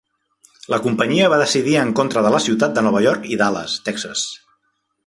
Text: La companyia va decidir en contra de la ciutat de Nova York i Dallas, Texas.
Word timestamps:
La 0.73 0.79
companyia 0.85 1.27
va 1.33 1.39
decidir 1.41 1.77
en 1.83 1.93
contra 2.01 2.25
de 2.29 2.33
la 2.37 2.41
ciutat 2.49 2.75
de 2.79 2.87
Nova 2.89 3.07
York 3.09 3.31
i 3.35 3.39
Dallas, 3.45 3.79
Texas. 3.91 4.27